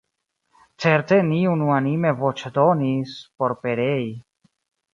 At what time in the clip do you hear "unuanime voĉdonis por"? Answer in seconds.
1.51-3.57